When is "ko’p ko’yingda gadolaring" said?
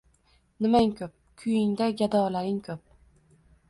1.01-2.61